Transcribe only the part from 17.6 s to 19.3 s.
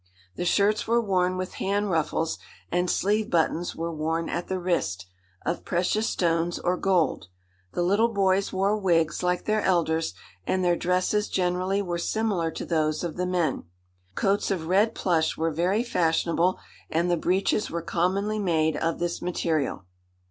were commonly made of this